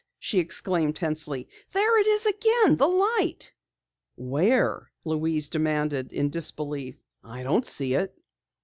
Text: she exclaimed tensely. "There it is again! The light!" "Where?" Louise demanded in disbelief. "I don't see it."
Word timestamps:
she 0.17 0.39
exclaimed 0.39 0.95
tensely. 0.95 1.47
"There 1.73 1.99
it 2.01 2.07
is 2.07 2.25
again! 2.25 2.75
The 2.77 2.87
light!" 2.87 3.51
"Where?" 4.15 4.91
Louise 5.05 5.47
demanded 5.47 6.11
in 6.11 6.31
disbelief. 6.31 6.97
"I 7.23 7.43
don't 7.43 7.67
see 7.67 7.93
it." 7.93 8.17